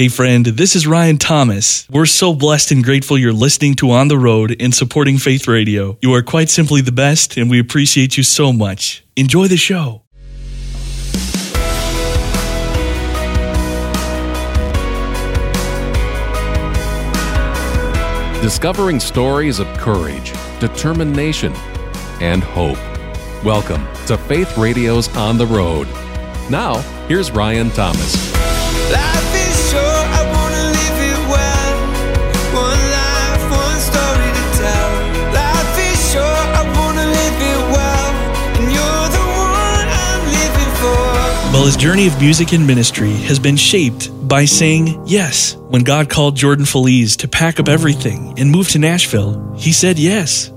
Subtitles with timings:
[0.00, 1.86] Hey, friend, this is Ryan Thomas.
[1.90, 5.98] We're so blessed and grateful you're listening to On the Road and supporting Faith Radio.
[6.00, 9.04] You are quite simply the best, and we appreciate you so much.
[9.14, 10.04] Enjoy the show.
[18.40, 21.52] Discovering stories of courage, determination,
[22.22, 22.78] and hope.
[23.44, 25.88] Welcome to Faith Radio's On the Road.
[26.48, 28.49] Now, here's Ryan Thomas.
[41.66, 45.56] His journey of music and ministry has been shaped by saying yes.
[45.56, 49.98] When God called Jordan Feliz to pack up everything and move to Nashville, he said
[49.98, 50.50] yes.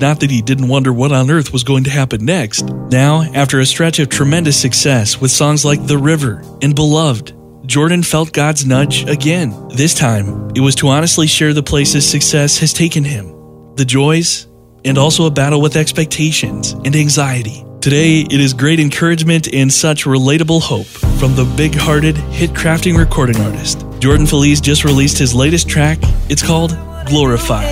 [0.00, 2.62] Not that he didn't wonder what on earth was going to happen next.
[2.90, 7.32] Now, after a stretch of tremendous success with songs like The River and Beloved,
[7.66, 9.68] Jordan felt God's nudge again.
[9.68, 13.28] This time, it was to honestly share the places success has taken him,
[13.76, 14.46] the joys,
[14.84, 17.64] and also a battle with expectations and anxiety.
[17.84, 22.96] Today, it is great encouragement and such relatable hope from the big hearted, hit crafting
[22.96, 23.84] recording artist.
[23.98, 25.98] Jordan Feliz just released his latest track.
[26.30, 26.70] It's called
[27.04, 27.62] Glorify.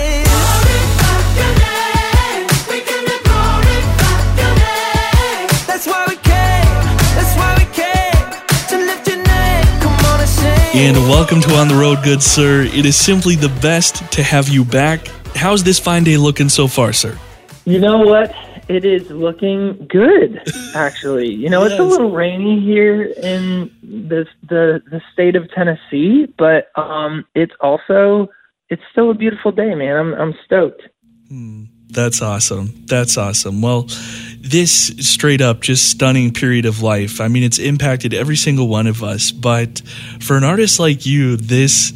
[10.75, 12.61] And welcome to On the Road, good sir.
[12.61, 15.07] It is simply the best to have you back.
[15.33, 17.17] How's this fine day looking so far, sir?
[17.65, 18.31] You know what?
[18.69, 20.41] It is looking good,
[20.75, 21.29] actually.
[21.29, 26.71] You know, it's a little rainy here in the the the state of Tennessee, but
[26.75, 28.29] um, it's also
[28.69, 29.95] it's still a beautiful day, man.
[29.95, 30.83] I'm I'm stoked.
[31.93, 32.85] That's awesome.
[32.87, 33.61] That's awesome.
[33.61, 33.87] Well,
[34.39, 37.21] this straight up just stunning period of life.
[37.21, 39.81] I mean, it's impacted every single one of us, but
[40.19, 41.91] for an artist like you, this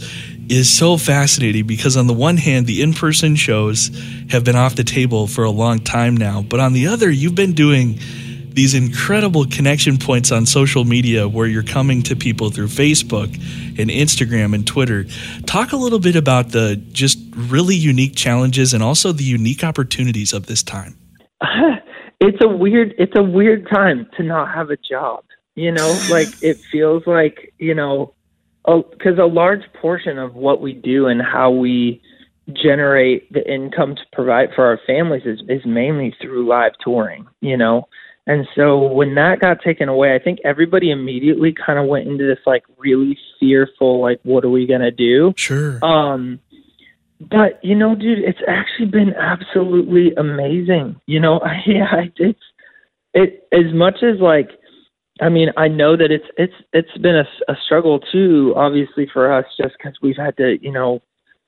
[0.50, 3.92] is so fascinating because on the one hand, the in-person shows
[4.30, 7.35] have been off the table for a long time now, but on the other, you've
[7.35, 8.00] been doing
[8.57, 13.31] these incredible connection points on social media where you're coming to people through Facebook
[13.78, 15.06] and Instagram and Twitter.
[15.46, 20.34] Talk a little bit about the just really unique challenges and also the unique opportunities
[20.34, 20.97] of this time.
[22.19, 25.24] it's a weird it's a weird time to not have a job.
[25.53, 28.16] You know, like it feels like you know,
[28.67, 32.01] because a large portion of what we do and how we
[32.53, 37.27] generate the income to provide for our families is is mainly through live touring.
[37.41, 37.88] You know,
[38.27, 42.27] and so when that got taken away, I think everybody immediately kind of went into
[42.27, 45.33] this like really fearful, like, what are we gonna do?
[45.38, 45.83] Sure.
[45.83, 46.41] Um,
[47.22, 51.00] but you know, dude, it's actually been absolutely amazing.
[51.06, 52.39] You know, I, yeah, it's
[53.13, 54.50] it as much as like,
[55.22, 59.31] I mean, I know that it's it's it's been a, a struggle too, obviously for
[59.31, 61.01] us, just because we've had to, you know,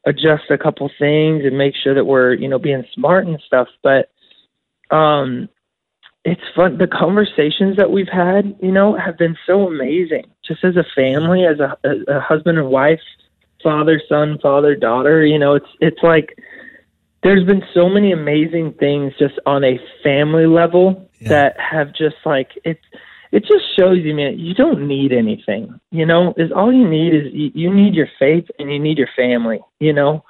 [0.05, 3.67] adjust a couple things and make sure that we're, you know, being smart and stuff.
[3.83, 4.11] But
[4.95, 5.49] um,
[6.25, 6.77] it's fun.
[6.77, 10.25] The conversations that we've had, you know, have been so amazing.
[10.45, 13.01] Just as a family, as a, a, a husband and wife,
[13.63, 15.25] father, son, father, daughter.
[15.25, 16.37] You know, it's it's like
[17.23, 21.29] there's been so many amazing things just on a family level Yeah.
[21.29, 22.83] that have just like it's
[23.31, 25.79] it just shows you man you don't need anything.
[25.91, 28.97] You know is all you need is you, you need your faith and you need
[28.97, 30.23] your family you know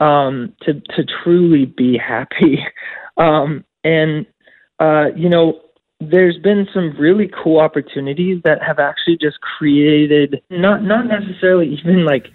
[0.00, 2.58] um to to truly be happy.
[3.18, 4.26] Um and
[4.78, 5.62] uh you know
[6.00, 12.04] there's been some really cool opportunities that have actually just created not not necessarily even
[12.04, 12.26] like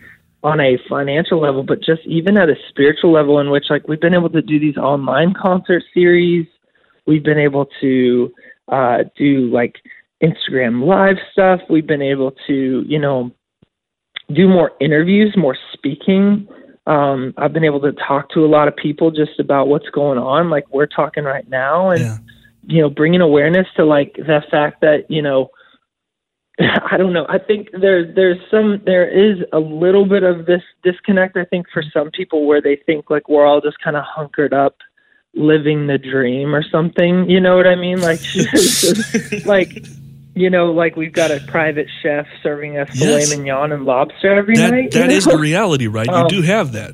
[0.44, 4.02] on a financial level, but just even at a spiritual level, in which like we've
[4.02, 6.48] been able to do these online concert series,
[7.06, 8.32] we've been able to
[8.68, 9.76] uh, do like
[10.24, 13.32] Instagram live stuff, we've been able to you know
[14.34, 16.48] do more interviews, more speaking.
[16.88, 20.18] Um, I've been able to talk to a lot of people just about what's going
[20.18, 22.18] on, like we're talking right now, and Yeah.
[22.66, 25.50] you know, bringing awareness to like the fact that you know
[26.92, 27.26] I don't know.
[27.30, 31.38] I think there's there's some there is a little bit of this disconnect.
[31.38, 34.54] I think for some people where they think like we're all just kind of hunkered
[34.54, 34.78] up,
[35.34, 37.30] living the dream or something.
[37.30, 38.02] You know what I mean?
[38.02, 38.20] Like,
[39.46, 39.86] like
[40.36, 43.30] you know, like we've got a private chef serving us filet Yes.
[43.38, 44.92] mignon and lobster every That night.
[44.92, 45.34] that you is know?
[45.34, 46.08] the reality, right?
[46.08, 46.92] You Um, do have that.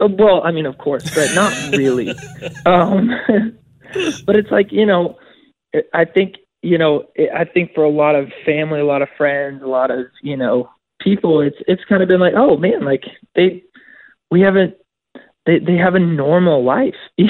[0.00, 2.10] Uh, Well, I mean, of course, but not really.
[2.66, 3.10] um,
[4.26, 5.16] but it's like you know,
[5.94, 7.04] I think you know,
[7.34, 10.36] I think for a lot of family, a lot of friends, a lot of you
[10.36, 10.68] know
[11.00, 13.04] people, it's it's kind of been like, oh man, like
[13.34, 13.62] they
[14.30, 14.74] we haven't
[15.46, 16.94] they they have a normal life.
[17.16, 17.26] you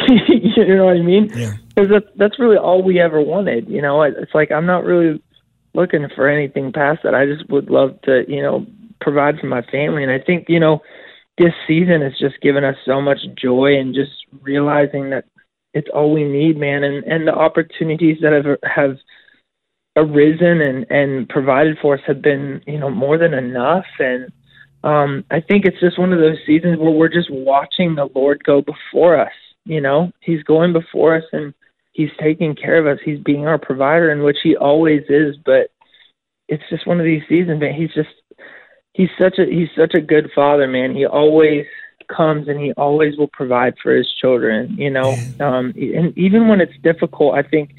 [0.75, 1.31] know what I mean?
[1.35, 1.55] Yeah.
[1.75, 3.69] Because that's that's really all we ever wanted.
[3.69, 5.23] You know, it's like I'm not really
[5.79, 7.15] looking for anything past that.
[7.15, 8.67] I just would love to, you know,
[9.01, 10.03] provide for my family.
[10.03, 10.83] And I think you know
[11.39, 14.11] this season has just given us so much joy and just
[14.43, 15.25] realizing that
[15.73, 18.99] it's all we need, man, and and the opportunities that have have
[19.97, 24.31] arisen and and provided for us have been you know more than enough and
[24.85, 28.45] um I think it's just one of those seasons where we're just watching the Lord
[28.45, 29.33] go before us
[29.65, 31.53] you know he's going before us and
[31.99, 33.03] he's taking care of us.
[33.05, 35.71] He's being our provider in which he always is but
[36.49, 37.75] it's just one of these seasons man.
[37.75, 38.15] He's just
[38.95, 40.95] he's such a he's such a good father man.
[40.95, 41.67] He always
[42.15, 45.15] comes and he always will provide for his children you know?
[45.41, 47.71] Um and even when it's difficult i think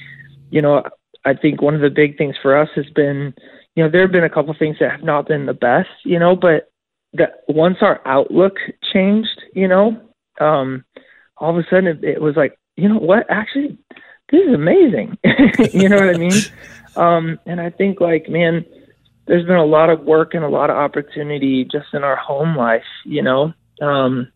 [0.52, 0.84] you know
[1.26, 3.34] I think one of the big things for us has been,
[3.76, 5.90] you know, there have been a couple of things that have not been the best,
[6.04, 6.72] you know, but
[7.14, 8.58] that once our outlook
[8.94, 10.02] changed, you know,
[10.40, 10.86] um,
[11.38, 13.78] all of a sudden it, it was like, you know what, actually,
[14.32, 15.18] this is amazing.
[15.74, 16.42] you know what I mean?
[16.96, 18.66] Um, and I think like, man,
[19.26, 22.56] there's been a lot of work and a lot of opportunity just in our home
[22.56, 23.54] life, you know.
[23.82, 24.32] Um,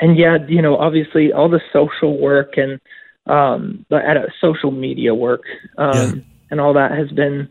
[0.00, 2.80] and yeah, you know, obviously all the social work and
[3.26, 5.42] um, but at a social media work
[5.78, 6.22] um, yeah.
[6.50, 7.48] and all that has been,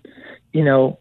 [0.51, 0.99] you know,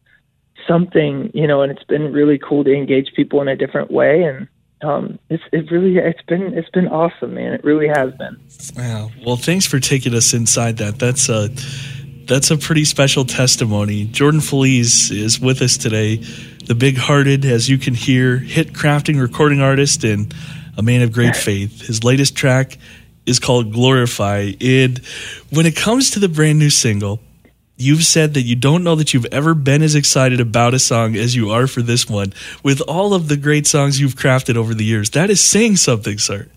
[0.66, 4.22] something, you know, and it's been really cool to engage people in a different way
[4.22, 4.48] and
[4.82, 7.52] um, it's it really it's been it's been awesome, man.
[7.52, 8.40] It really has been.
[8.76, 9.10] Wow.
[9.24, 10.98] Well, thanks for taking us inside that.
[10.98, 11.48] That's a
[12.26, 14.04] that's a pretty special testimony.
[14.04, 16.16] Jordan Feliz is with us today,
[16.66, 20.34] the big-hearted, as you can hear, hit crafting recording artist and
[20.76, 21.86] a man of great faith.
[21.86, 22.76] His latest track
[23.24, 24.52] is called Glorify.
[24.60, 24.98] And
[25.50, 27.20] when it comes to the brand new single,
[27.78, 31.16] you've said that you don't know that you've ever been as excited about a song
[31.16, 32.32] as you are for this one.
[32.62, 36.18] With all of the great songs you've crafted over the years, that is saying something,
[36.18, 36.48] sir.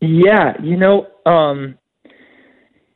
[0.00, 1.78] Yeah, you know, um,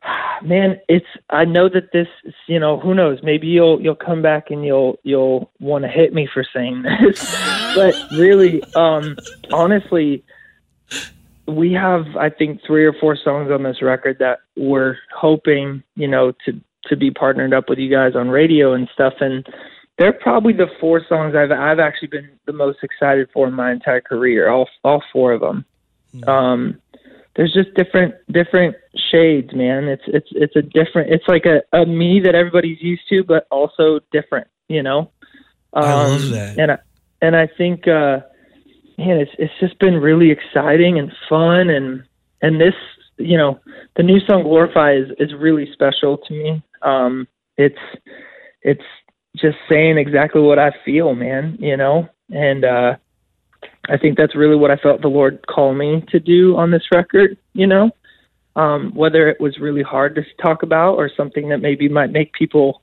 [0.43, 1.07] man, it's.
[1.29, 2.07] I know that this.
[2.47, 3.19] You know, who knows?
[3.23, 7.35] Maybe you'll you'll come back and you'll you'll want to hit me for saying this,
[7.75, 9.17] but really, um,
[9.51, 10.23] honestly,
[11.47, 16.07] we have I think three or four songs on this record that we're hoping, you
[16.07, 19.47] know, to to be partnered up with you guys on radio and stuff and
[19.97, 23.71] they're probably the four songs I've I've actually been the most excited for in my
[23.71, 24.49] entire career.
[24.49, 25.65] All all four of them.
[26.13, 26.29] Mm-hmm.
[26.29, 26.81] Um,
[27.35, 28.75] there's just different different
[29.11, 29.87] shades, man.
[29.87, 31.11] It's it's it's a different.
[31.11, 34.47] It's like a, a me that everybody's used to, but also different.
[34.67, 35.11] You know.
[35.73, 36.59] Um, I love um, that.
[36.59, 36.77] And I,
[37.21, 38.19] and I think uh,
[38.97, 42.03] man, it's it's just been really exciting and fun and
[42.41, 42.75] and this
[43.17, 43.59] you know
[43.95, 46.63] the new song glorify is is really special to me.
[46.81, 47.27] Um
[47.57, 47.79] it's
[48.61, 48.83] it's
[49.35, 52.07] just saying exactly what i feel man you know?
[52.31, 52.95] And uh
[53.89, 56.83] i think that's really what i felt the lord call me to do on this
[56.91, 57.91] record you know?
[58.55, 62.33] Um whether it was really hard to talk about or something that maybe might make
[62.33, 62.81] people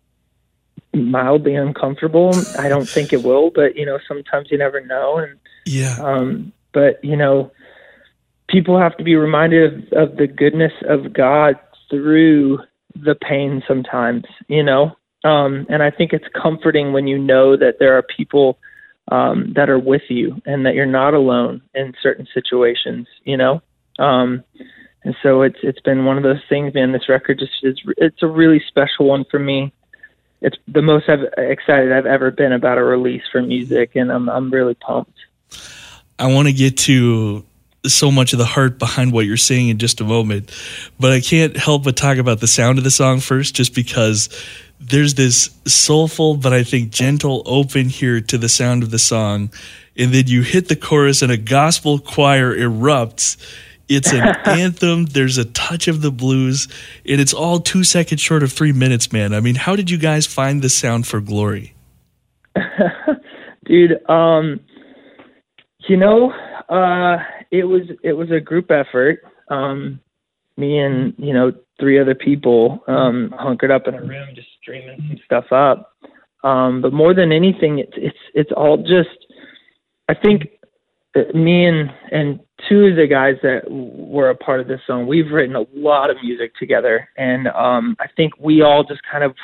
[0.94, 5.38] mildly uncomfortable i don't think it will but you know sometimes you never know and
[5.66, 5.96] yeah.
[6.00, 7.50] Um, but you know,
[8.54, 11.58] people have to be reminded of, of the goodness of God
[11.90, 12.60] through
[12.94, 14.96] the pain sometimes, you know.
[15.24, 18.58] Um, and I think it's comforting when you know that there are people
[19.10, 23.60] um, that are with you and that you're not alone in certain situations, you know.
[23.98, 24.44] Um,
[25.02, 26.92] and so it's it's been one of those things, man.
[26.92, 29.72] This record just is it's a really special one for me.
[30.40, 34.28] It's the most I've excited I've ever been about a release for music, and I'm
[34.28, 35.18] I'm really pumped.
[36.18, 37.44] I want to get to
[37.86, 40.50] so much of the heart behind what you're saying in just a moment,
[40.98, 44.28] but I can't help but talk about the sound of the song first, just because
[44.80, 49.50] there's this soulful, but I think gentle open here to the sound of the song.
[49.96, 53.36] And then you hit the chorus and a gospel choir erupts.
[53.88, 55.06] It's an anthem.
[55.06, 56.68] There's a touch of the blues,
[57.06, 59.34] and it's all two seconds short of three minutes, man.
[59.34, 61.74] I mean, how did you guys find the sound for glory?
[63.64, 64.60] Dude, um,
[65.88, 66.30] you know,
[66.68, 67.18] uh,
[67.54, 69.20] it was it was a group effort.
[69.48, 70.00] Um,
[70.56, 74.98] me and you know three other people um, hunkered up in a room just dreaming
[75.08, 75.92] some stuff up.
[76.42, 79.26] Um, but more than anything, it's it's it's all just.
[80.08, 80.50] I think
[81.32, 85.30] me and and two of the guys that were a part of this song, we've
[85.30, 89.34] written a lot of music together, and um, I think we all just kind of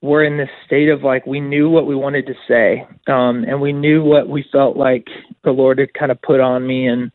[0.00, 3.60] were in this state of like we knew what we wanted to say um and
[3.60, 5.06] we knew what we felt like
[5.44, 7.12] the lord had kind of put on me and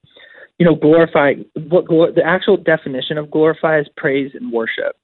[0.58, 1.34] you know glorify
[1.70, 4.96] what the actual definition of glorify is praise and worship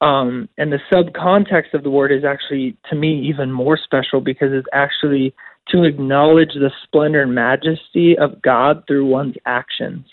[0.00, 4.52] um and the subcontext of the word is actually to me even more special because
[4.52, 5.34] it's actually
[5.68, 10.06] to acknowledge the splendor and majesty of god through one's actions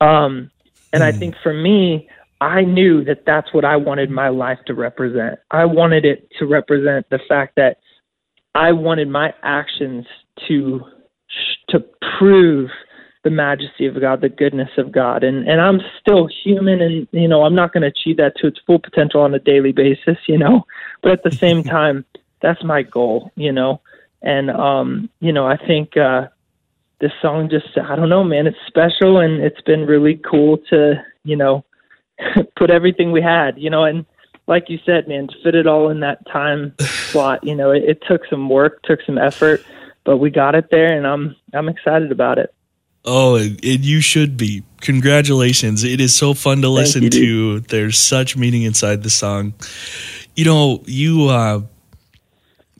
[0.00, 0.50] um
[0.92, 1.18] and i hmm.
[1.18, 2.08] think for me
[2.40, 5.40] I knew that that's what I wanted my life to represent.
[5.50, 7.78] I wanted it to represent the fact that
[8.54, 10.06] I wanted my actions
[10.46, 10.80] to
[11.70, 11.84] to
[12.18, 12.70] prove
[13.24, 15.24] the majesty of God, the goodness of God.
[15.24, 18.46] And and I'm still human and you know, I'm not going to achieve that to
[18.46, 20.64] its full potential on a daily basis, you know.
[21.02, 22.04] But at the same time,
[22.40, 23.80] that's my goal, you know.
[24.22, 26.28] And um, you know, I think uh
[27.00, 31.02] this song just I don't know, man, it's special and it's been really cool to,
[31.24, 31.64] you know,
[32.56, 34.04] put everything we had, you know, and
[34.46, 37.84] like you said, man, to fit it all in that time slot, you know, it,
[37.84, 39.64] it took some work, took some effort,
[40.04, 42.54] but we got it there and I'm I'm excited about it.
[43.10, 44.64] Oh, and you should be.
[44.82, 45.82] Congratulations.
[45.82, 47.60] It is so fun to listen you, to.
[47.60, 49.54] There's such meaning inside the song.
[50.36, 51.62] You know, you uh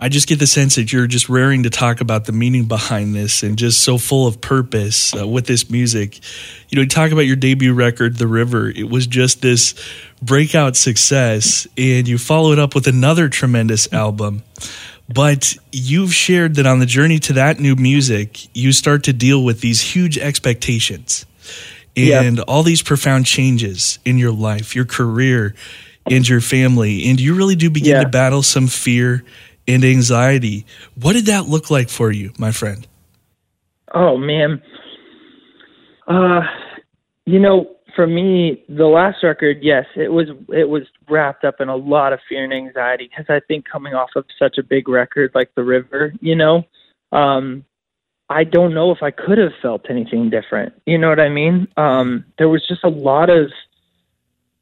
[0.00, 3.14] I just get the sense that you're just raring to talk about the meaning behind
[3.14, 6.20] this and just so full of purpose uh, with this music.
[6.68, 8.68] You know, you talk about your debut record, The River.
[8.68, 9.74] It was just this
[10.22, 14.44] breakout success, and you follow it up with another tremendous album.
[15.08, 19.42] But you've shared that on the journey to that new music, you start to deal
[19.42, 21.24] with these huge expectations
[21.96, 22.42] and Yeah.
[22.46, 25.54] all these profound changes in your life, your career,
[26.10, 27.08] and your family.
[27.08, 28.02] And you really do begin Yeah.
[28.04, 29.24] to battle some fear
[29.66, 30.66] and anxiety.
[30.94, 32.86] What did that look like for you, my friend?
[33.94, 34.60] Oh man.
[36.06, 36.40] Uh
[37.26, 37.68] you know,
[37.98, 42.12] for me, the last record, yes, it was it was wrapped up in a lot
[42.12, 45.50] of fear and anxiety because I think coming off of such a big record like
[45.56, 46.62] The River, you know,
[47.10, 47.64] um
[48.30, 50.74] I don't know if I could have felt anything different.
[50.86, 51.66] You know what I mean?
[51.76, 53.50] Um there was just a lot of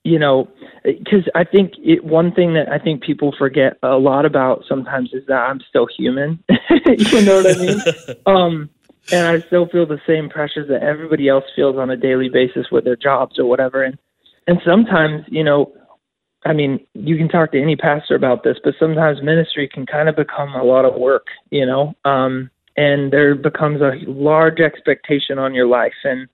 [0.03, 0.49] you know,
[0.83, 5.11] because I think it, one thing that I think people forget a lot about sometimes
[5.13, 6.43] is that I'm still human.
[6.87, 7.81] you know what I mean?
[8.27, 8.71] um,
[9.13, 12.67] and I still feel the same pressures that everybody else feels on a daily basis
[12.71, 13.83] with their jobs or whatever.
[13.83, 13.99] And
[14.47, 15.73] and sometimes, you know,
[16.45, 20.09] I mean, you can talk to any pastor about this, but sometimes ministry can kind
[20.09, 25.39] of become a lot of work, you know, um, and there becomes a large expectation
[25.39, 25.95] on your life.
[26.05, 26.29] And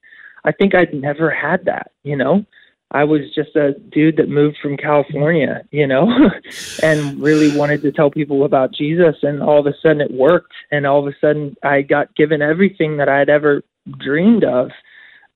[0.45, 2.45] I think I'd never had that, you know.
[2.93, 6.09] I was just a dude that moved from California, you know,
[6.83, 9.17] and really wanted to tell people about Jesus.
[9.23, 10.53] And all of a sudden it worked.
[10.71, 13.63] And all of a sudden I got given everything that I had ever
[13.99, 14.71] dreamed of.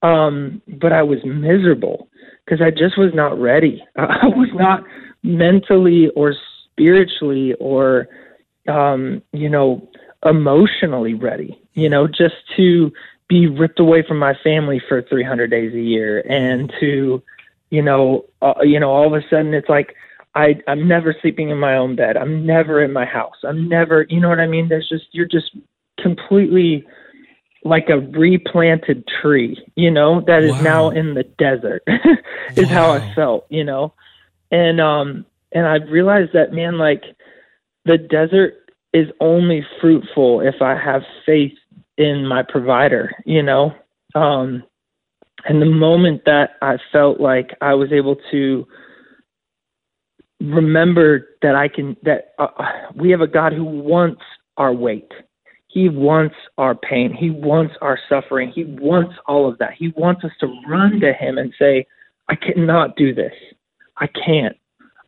[0.02, 2.08] Um, but I was miserable
[2.44, 3.82] because I just was not ready.
[3.96, 4.84] I was not
[5.22, 6.34] mentally or
[6.70, 8.08] spiritually or,
[8.68, 9.88] um, you know,
[10.24, 12.92] emotionally ready, you know, just to
[13.28, 17.22] be ripped away from my family for 300 days a year and to,
[17.70, 19.94] you know, uh, you know, all of a sudden it's like
[20.34, 22.16] I I'm never sleeping in my own bed.
[22.16, 23.36] I'm never in my house.
[23.42, 24.68] I'm never, you know what I mean?
[24.68, 25.56] There's just you're just
[26.00, 26.86] completely
[27.64, 30.62] like a replanted tree, you know, that is Wow.
[30.62, 31.82] now in the desert.
[32.56, 33.92] is how I felt, you know.
[34.50, 37.02] And um and I realized that man like
[37.84, 38.54] the desert
[38.92, 41.54] is only fruitful if I have faith
[41.98, 43.74] in my provider, you know.
[44.14, 44.62] Um
[45.48, 48.66] and the moment that I felt like I was able to
[50.40, 52.48] remember that I can that uh,
[52.94, 54.22] we have a God who wants
[54.56, 55.10] our weight.
[55.68, 57.12] He wants our pain.
[57.12, 58.50] He wants our suffering.
[58.54, 59.74] He wants all of that.
[59.78, 61.86] He wants us to run to him and say,
[62.28, 63.34] I cannot do this.
[63.98, 64.56] I can't.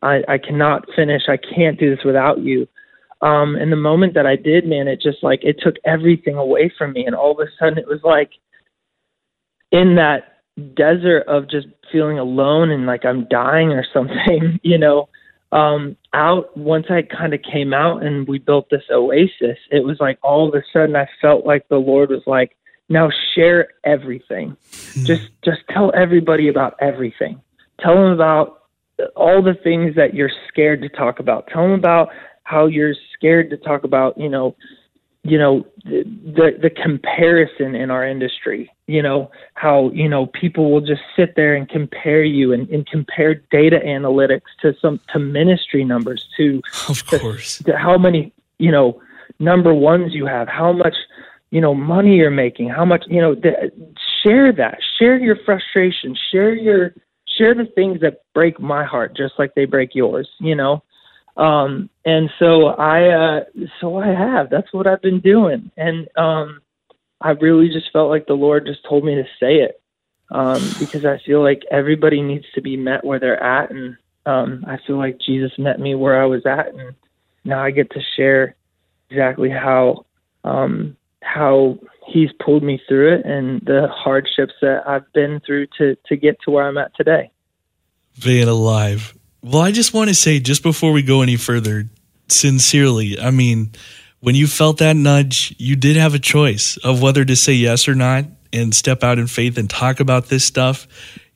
[0.01, 1.23] I, I cannot finish.
[1.27, 2.67] I can't do this without you.
[3.21, 6.71] Um, and the moment that I did, man, it just like it took everything away
[6.77, 7.05] from me.
[7.05, 8.31] And all of a sudden it was like
[9.71, 10.41] in that
[10.75, 15.09] desert of just feeling alone and like I'm dying or something, you know,
[15.51, 19.97] um, out once I kind of came out and we built this oasis, it was
[19.99, 22.55] like all of a sudden I felt like the Lord was like,
[22.89, 24.57] now share everything.
[25.03, 27.39] Just just tell everybody about everything.
[27.79, 28.63] Tell them about
[29.15, 31.47] all the things that you're scared to talk about.
[31.47, 32.09] Tell them about
[32.43, 34.55] how you're scared to talk about, you know,
[35.29, 40.81] you know the the, comparison in our industry you know how you know people will
[40.81, 45.83] just sit there and compare you and, and compare data analytics to some to ministry
[45.83, 47.59] numbers to, Of course.
[47.59, 49.01] to how many you know
[49.39, 50.95] number ones you have how much
[51.51, 53.71] you know money you're making how much you know the,
[54.23, 56.93] share that share your frustration share your
[57.37, 60.83] share the things that break my heart just like they break yours you know
[61.39, 63.43] um and so i uh
[63.79, 64.49] so i have.
[64.49, 65.71] That's what i've been doing.
[65.77, 66.61] And um
[67.21, 69.81] i really just felt like the lord just told me to say it
[70.31, 73.71] um because i feel like everybody needs to be met where they're at.
[73.71, 76.73] And um i feel like jesus met me where i was at.
[76.73, 76.93] And
[77.45, 78.55] now i get to share
[79.09, 80.05] exactly how
[80.43, 85.95] um how he's pulled me through it and the hardships that i've been through to
[86.05, 87.31] to get to where i'm at today.
[88.21, 89.13] Being alive.
[89.41, 91.85] Well, I just want to say, just before we go any further,
[92.27, 93.71] sincerely, I mean,
[94.19, 97.87] when you felt that nudge, you did have a choice of whether to say yes
[97.87, 100.87] or not and step out in faith and talk about this stuff.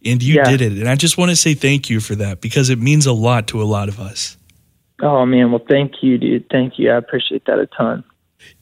[0.05, 0.43] And you Yeah.
[0.49, 0.73] did it.
[0.73, 3.47] And I just want to say thank you for that because it means a lot
[3.47, 4.37] to a lot of us.
[5.01, 6.49] Oh man, well thank you, dude.
[6.49, 6.91] Thank you.
[6.91, 8.03] I appreciate that a ton.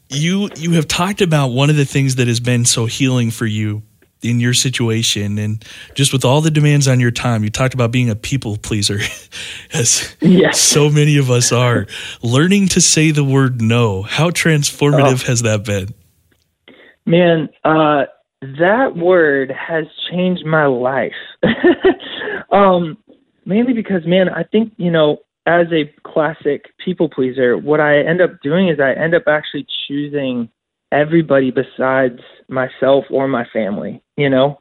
[0.09, 3.45] You you have talked about one of the things that has been so healing for
[3.45, 3.81] you
[4.23, 5.63] in your situation and
[5.95, 7.43] just with all the demands on your time.
[7.43, 8.99] You talked about being a people pleaser
[9.73, 10.59] as Yes.
[10.59, 11.87] so many of us are.
[12.21, 14.03] Learning to say the word no.
[14.03, 15.93] How transformative has that been?
[17.05, 18.03] Man, uh,
[18.41, 21.11] that word has changed my life.
[22.51, 22.97] um,
[23.45, 28.21] mainly because, man, I think, you know, as a classic people pleaser, what I end
[28.21, 30.49] up doing is I end up actually choosing
[30.91, 32.19] everybody besides
[32.51, 34.59] myself or my family, you know?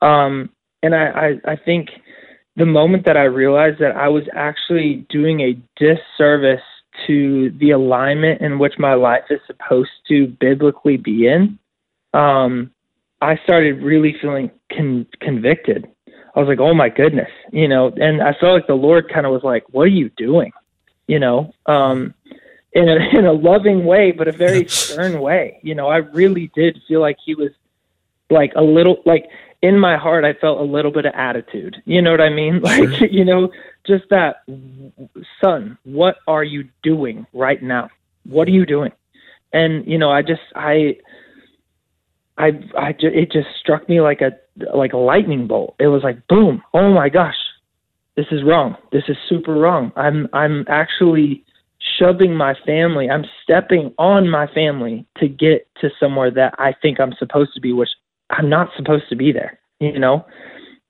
[0.00, 0.50] Um,
[0.82, 1.06] and I,
[1.46, 1.88] I, I think
[2.56, 6.62] the moment that I realized that I was actually doing a disservice
[7.06, 11.58] to the alignment in which my life is supposed to biblically be in,
[12.12, 12.70] um,
[13.20, 15.88] I started really feeling con- convicted.
[16.34, 19.26] I was like, oh my goodness, you know, and I felt like the Lord kind
[19.26, 20.52] of was like, what are you doing?
[21.06, 22.14] You know, um,
[22.74, 25.58] in a, in a loving way, but a very stern way.
[25.62, 27.50] You know, I really did feel like he was
[28.30, 29.26] like a little, like
[29.60, 31.76] in my heart, I felt a little bit of attitude.
[31.84, 32.60] You know what I mean?
[32.62, 33.50] Like, you know,
[33.86, 34.44] just that,
[35.40, 37.90] son, what are you doing right now?
[38.24, 38.92] What are you doing?
[39.52, 40.96] And, you know, I just, I,
[42.38, 44.32] I, I, it just struck me like a
[44.74, 45.74] like a lightning bolt.
[45.78, 46.62] It was like boom!
[46.74, 47.36] Oh my gosh,
[48.16, 48.76] this is wrong.
[48.90, 49.92] This is super wrong.
[49.96, 51.44] I'm I'm actually
[51.98, 53.08] shoving my family.
[53.10, 57.60] I'm stepping on my family to get to somewhere that I think I'm supposed to
[57.60, 57.90] be, which
[58.30, 59.58] I'm not supposed to be there.
[59.80, 60.24] You know,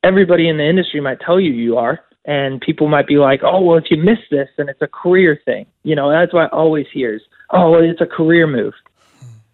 [0.02, 3.60] everybody in the industry might tell you you are, and people might be like, "Oh,
[3.60, 6.56] well, if you miss this, then it's a career thing." You know, that's what I
[6.56, 8.74] always hear is, "Oh, well, it's a career move."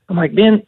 [0.08, 0.66] I'm like, man,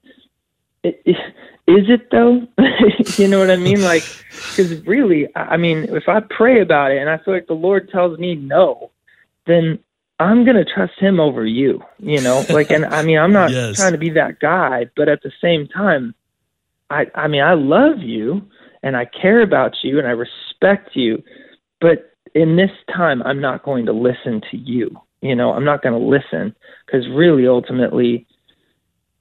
[0.83, 1.17] it, it,
[1.67, 2.47] is it though?
[3.23, 3.83] you know what I mean?
[3.83, 7.54] Like, because really, I mean, if I pray about it and I feel like the
[7.54, 8.91] Lord tells me no,
[9.47, 9.78] then
[10.21, 11.83] I'm gonna trust Him over you.
[11.99, 13.76] You know, like, and I mean, I'm not Yes.
[13.76, 16.15] trying to be that guy, but at the same time,
[16.91, 18.43] I, I mean, I love you
[18.83, 21.23] and I care about you and I respect you,
[21.80, 24.91] but in this time, I'm not going to listen to you.
[25.21, 26.54] You know, I'm not going to listen
[26.87, 28.26] because really, ultimately,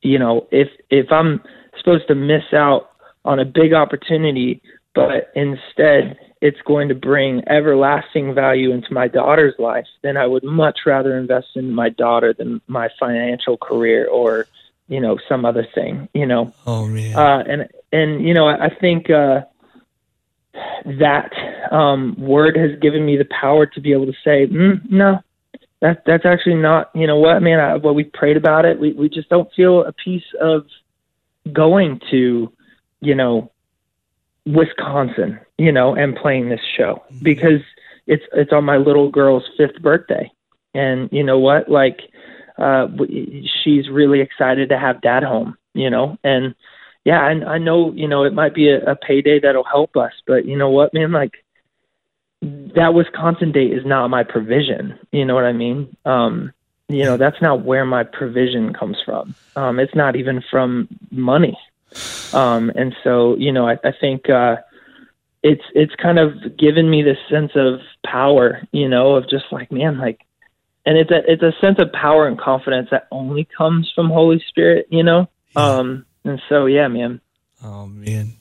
[0.01, 1.41] you know, if if I'm
[1.77, 2.91] supposed to miss out
[3.25, 4.61] on a big opportunity,
[4.95, 10.43] but instead it's going to bring everlasting value into my daughter's life, then I would
[10.43, 14.47] much rather invest in my daughter than my financial career or,
[14.87, 16.53] you know, some other thing, you know.
[16.65, 17.15] Oh man.
[17.15, 19.41] Uh, and and you know, I, I think uh,
[20.85, 21.31] that
[21.71, 25.19] um, word has given me the power to be able to say, mm, no,
[25.81, 26.89] that that's actually not.
[26.95, 27.59] You know what, man?
[27.59, 28.79] I, well, we prayed about it.
[28.79, 30.65] We we just don't feel a peace of
[31.51, 32.51] going to,
[33.01, 33.51] you know,
[34.53, 37.61] Wisconsin, you know, and playing this show because
[38.07, 40.31] it's it's on my little girl's fifth birthday,
[40.73, 41.99] and you know what, like.
[42.57, 42.89] Uh,
[43.63, 46.53] she's really excited to have dad home, you know, and
[47.05, 50.11] yeah, I, I know, you know, it might be a, a payday that'll help us,
[50.27, 51.35] but you know what, man, like
[52.41, 54.97] that Wisconsin date is not my provision.
[55.11, 55.95] You know what I mean?
[56.05, 56.51] Um,
[56.87, 59.35] you know, that's not where my provision comes from.
[59.55, 61.57] Um, it's not even from money.
[62.33, 64.57] Um, and so, you know, I, I think, uh,
[65.41, 69.71] it's, it's kind of given me this sense of power, you know, of just like,
[69.71, 70.19] man, like,
[70.85, 74.43] and it's a, it's a sense of power and confidence that only comes from Holy
[74.49, 75.29] Spirit, you know?
[75.55, 77.21] Um, and so, yeah, man.
[77.63, 78.33] Oh man.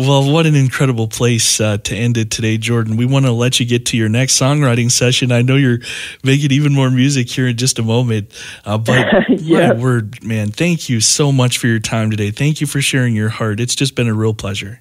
[0.00, 2.96] Well, what an incredible place uh, to end it today, Jordan.
[2.96, 5.30] We want to let you get to your next songwriting session.
[5.30, 5.80] I know you're
[6.24, 8.32] making even more music here in just a moment,
[8.64, 9.74] uh, but Yeah.
[9.74, 10.52] word, man.
[10.52, 12.30] Thank you so much for your time today.
[12.30, 13.60] Thank you for sharing your heart.
[13.60, 14.80] It's just been a real pleasure.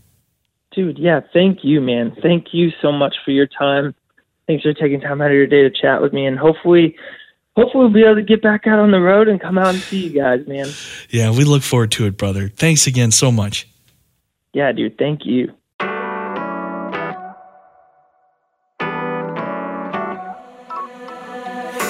[0.71, 2.15] Dude, yeah, thank you, man.
[2.21, 3.93] Thank you so much for your time.
[4.47, 6.95] Thanks for taking time out of your day to chat with me, and hopefully,
[7.57, 9.79] hopefully we'll be able to get back out on the road and come out and
[9.83, 10.67] see you guys, man.
[11.09, 12.47] Yeah, we look forward to it, brother.
[12.47, 13.67] Thanks again so much.
[14.53, 15.53] Yeah, dude, thank you.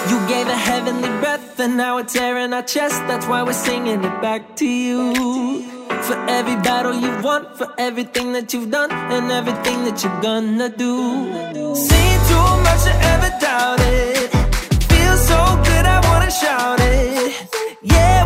[0.09, 3.01] You gave a heavenly breath, and now it's air in our chest.
[3.07, 5.13] That's why we're singing it back to you.
[6.03, 10.69] For every battle you've won, for everything that you've done, and everything that you're gonna
[10.69, 10.95] do.
[12.29, 14.29] Too much to ever doubt it.
[14.91, 17.35] Feels so good, I wanna shout it.
[17.83, 18.25] Yeah,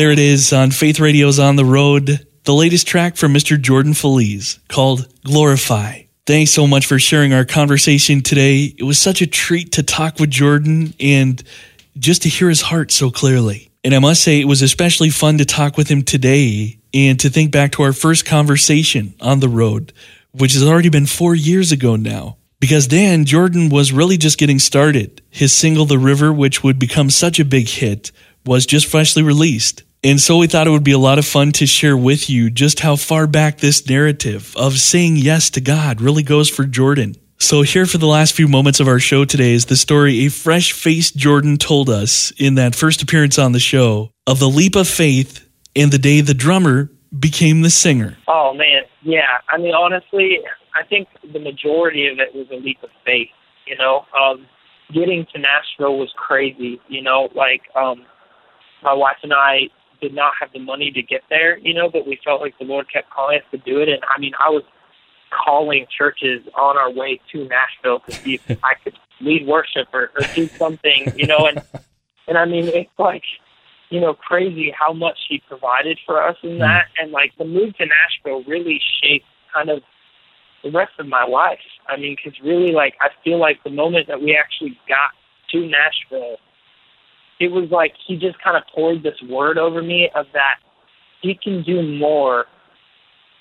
[0.00, 3.60] There it is on Faith Radio's On the Road, the latest track from Mr.
[3.60, 6.04] Jordan Feliz called Glorify.
[6.26, 8.74] Thanks so much for sharing our conversation today.
[8.78, 11.42] It was such a treat to talk with Jordan and
[11.98, 13.72] just to hear his heart so clearly.
[13.84, 17.28] And I must say, it was especially fun to talk with him today and to
[17.28, 19.92] think back to our first conversation on the road,
[20.32, 22.38] which has already been four years ago now.
[22.58, 25.20] Because then Jordan was really just getting started.
[25.28, 28.12] His single, The River, which would become such a big hit,
[28.46, 29.84] was just freshly released.
[30.02, 32.48] And so we thought it would be a lot of fun to share with you
[32.48, 37.16] just how far back this narrative of saying yes to God really goes for Jordan.
[37.38, 40.28] So, here for the last few moments of our show today is the story a
[40.28, 44.74] fresh faced Jordan told us in that first appearance on the show of the leap
[44.76, 48.16] of faith and the day the drummer became the singer.
[48.26, 49.38] Oh man, yeah.
[49.48, 50.38] I mean, honestly,
[50.74, 53.28] I think the majority of it was a leap of faith.
[53.66, 54.46] You know, um,
[54.94, 56.80] getting to Nashville was crazy.
[56.88, 58.04] You know, like um,
[58.82, 59.68] my wife and I
[60.00, 61.58] did not have the money to get there.
[61.58, 63.88] You know, but we felt like the Lord kept calling us to do it.
[63.88, 64.62] And I mean, I was
[65.44, 70.10] calling churches on our way to Nashville to see if I could lead worship or,
[70.16, 71.12] or do something.
[71.16, 71.62] You know, and
[72.28, 73.24] and I mean, it's like
[73.90, 76.58] you know, crazy how much he provided for us in hmm.
[76.60, 76.86] that.
[76.98, 79.82] And like the move to Nashville really shaped kind of
[80.62, 81.58] the rest of my life.
[81.88, 85.10] I mean, because really, like, I feel like the moment that we actually got
[85.50, 86.36] to Nashville,
[87.40, 90.56] it was like he just kind of poured this word over me of that
[91.22, 92.44] he can do more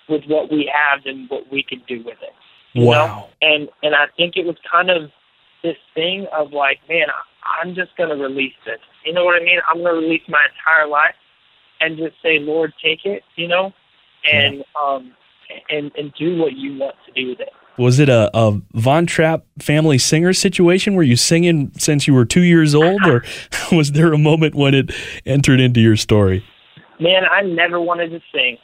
[0.08, 2.34] with what we have than what we could do with it.
[2.74, 2.90] you know?
[2.90, 3.30] Wow.
[3.42, 5.12] And and I think it was kind of
[5.62, 8.80] this thing of like, man, I, I'm just gonna release this.
[9.06, 9.60] You know what I mean?
[9.70, 11.16] I'm gonna release my entire life
[11.82, 13.24] and just say, Lord, take it.
[13.36, 13.74] You know,
[14.32, 15.14] and um
[15.70, 17.54] and and do what you want to do with it.
[17.80, 20.96] Was it a, a Von Trapp family singer situation?
[20.96, 23.24] Were you singing since you were two years old, or
[23.72, 24.92] was there a moment when it
[25.26, 26.46] entered into your story?
[27.00, 28.58] Man, I never wanted to sing.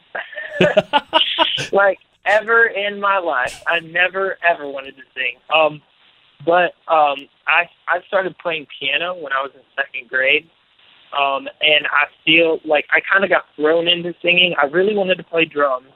[1.71, 3.63] like ever in my life.
[3.67, 5.37] I never ever wanted to sing.
[5.53, 5.81] Um
[6.45, 10.49] but um I I started playing piano when I was in second grade.
[11.17, 14.55] Um and I feel like I kind of got thrown into singing.
[14.61, 15.87] I really wanted to play drums.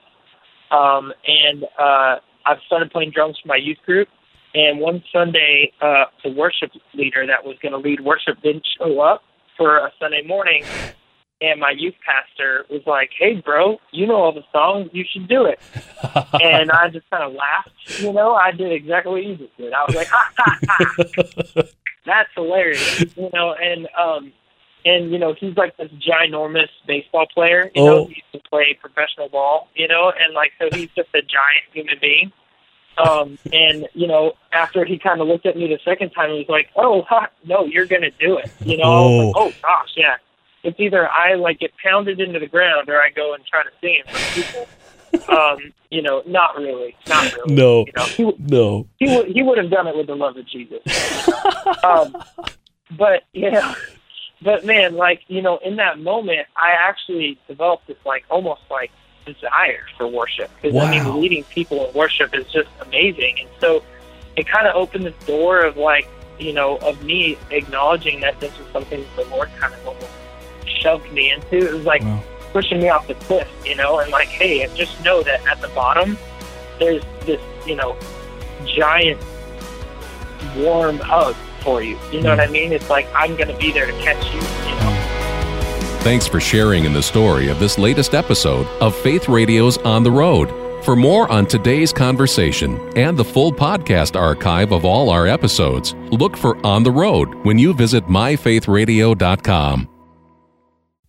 [0.71, 2.15] Um and uh
[2.55, 4.07] I started playing drums for my youth group
[4.53, 8.99] and one Sunday uh the worship leader that was going to lead worship didn't show
[9.01, 9.21] up
[9.57, 10.63] for a Sunday morning
[11.41, 14.89] and my youth pastor was like, "Hey, bro, you know all the songs.
[14.93, 15.59] You should do it."
[16.41, 18.01] and I just kind of laughed.
[18.01, 19.73] You know, I did exactly what you just did.
[19.73, 21.61] I was like, "Ha ha ha,
[22.05, 24.33] that's hilarious." You know, and um,
[24.85, 27.69] and you know, he's like this ginormous baseball player.
[27.75, 28.05] You know, Oh.
[28.07, 29.67] he used to play professional ball.
[29.75, 32.31] You know, and like so, he's just a giant human being.
[32.97, 36.37] Um, and you know, after he kind of looked at me the second time, he
[36.39, 39.47] was like, "Oh, ha, no, you're gonna do it." You know, was like, Oh.
[39.47, 40.15] "Oh gosh, yeah."
[40.61, 43.69] it's either I like get pounded into the ground or I go and try to
[43.79, 44.33] sing in front of
[45.23, 45.33] people.
[45.37, 47.55] um, you know, not really, not really.
[47.55, 47.85] No.
[47.85, 48.87] you know, he, No.
[48.97, 50.81] he would he would have done it with the love of Jesus.
[50.85, 51.89] you know?
[51.89, 52.15] um,
[52.97, 53.73] but yeah,
[54.41, 58.91] but man, like you know, in that moment, I actually developed this like almost like
[59.25, 63.83] desire for worship because I mean, leading people in worship is just amazing, and so
[64.35, 66.07] it kind of opened the door of like
[66.39, 70.07] you know of me acknowledging that this was something the Lord kind of almost
[70.65, 71.67] shoved me into.
[71.67, 72.23] It was like Wow.
[72.53, 75.67] pushing me off the cliff, you know, and like, hey, just know that at the
[75.69, 76.17] bottom
[76.79, 77.97] there's this, you know,
[78.65, 79.19] giant
[80.55, 81.97] warm hug for you.
[82.11, 82.51] You know what I mm.
[82.51, 82.73] mean?
[82.73, 84.91] It's like I'm gonna be there to catch you, you know.
[84.91, 86.03] Mm.
[86.03, 90.11] Thanks for sharing in the story of this latest episode of Faith Radio's On the
[90.11, 90.49] Road.
[90.83, 96.37] For more on today's conversation and the full podcast archive of all our episodes, look
[96.37, 99.89] for On the Road when you visit myfaithradio.com.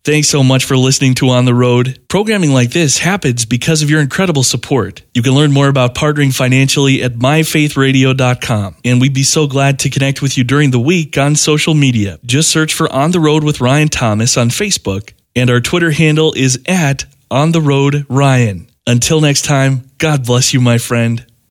[0.03, 1.99] Thanks so much for listening to On the Road.
[2.07, 5.03] Programming like this happens because of your incredible support.
[5.13, 8.77] You can learn more about partnering financially at myfaithradio.com.
[8.83, 12.19] And we'd be so glad to connect with you during the week on social media.
[12.25, 16.33] Just search for On the Road with Ryan Thomas on Facebook, and our Twitter handle
[16.33, 18.71] is at On the Road Ryan.
[18.87, 21.23] Until next time, God bless you, my friend.